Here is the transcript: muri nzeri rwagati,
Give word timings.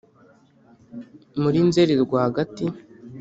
muri 1.41 1.59
nzeri 1.67 1.93
rwagati, 2.03 2.65